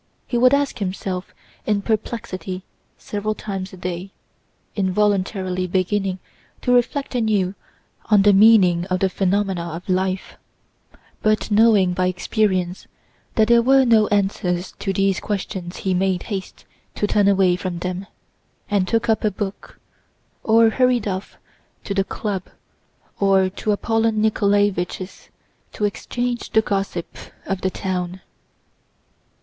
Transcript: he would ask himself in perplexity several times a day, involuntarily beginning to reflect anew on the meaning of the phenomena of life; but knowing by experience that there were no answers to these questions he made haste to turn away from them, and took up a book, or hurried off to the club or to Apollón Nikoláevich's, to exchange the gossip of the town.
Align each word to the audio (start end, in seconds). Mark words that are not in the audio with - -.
he 0.25 0.35
would 0.35 0.51
ask 0.51 0.79
himself 0.79 1.31
in 1.67 1.79
perplexity 1.79 2.63
several 2.97 3.35
times 3.35 3.71
a 3.71 3.77
day, 3.77 4.09
involuntarily 4.75 5.67
beginning 5.67 6.17
to 6.59 6.73
reflect 6.73 7.13
anew 7.13 7.53
on 8.05 8.23
the 8.23 8.33
meaning 8.33 8.83
of 8.87 8.99
the 8.99 9.09
phenomena 9.11 9.61
of 9.61 9.87
life; 9.87 10.37
but 11.21 11.51
knowing 11.51 11.93
by 11.93 12.07
experience 12.07 12.87
that 13.35 13.47
there 13.49 13.61
were 13.61 13.85
no 13.85 14.07
answers 14.07 14.71
to 14.79 14.91
these 14.91 15.19
questions 15.19 15.77
he 15.85 15.93
made 15.93 16.23
haste 16.33 16.65
to 16.95 17.05
turn 17.05 17.27
away 17.27 17.55
from 17.55 17.77
them, 17.77 18.07
and 18.71 18.87
took 18.87 19.07
up 19.07 19.23
a 19.23 19.29
book, 19.29 19.79
or 20.43 20.71
hurried 20.71 21.07
off 21.07 21.37
to 21.83 21.93
the 21.93 22.03
club 22.03 22.45
or 23.19 23.49
to 23.51 23.69
Apollón 23.69 24.15
Nikoláevich's, 24.15 25.29
to 25.73 25.85
exchange 25.85 26.49
the 26.49 26.63
gossip 26.63 27.15
of 27.45 27.61
the 27.61 27.69
town. 27.69 28.21